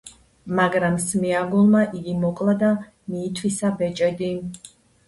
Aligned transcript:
მაგრამ 0.59 0.95
სმეაგოლმა 1.03 1.83
იგი 1.99 2.17
მოკლა 2.25 2.59
და 2.65 2.73
მიითვისა 2.89 3.75
ბეჭედი. 3.85 4.37